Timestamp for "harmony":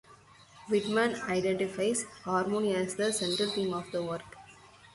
2.25-2.73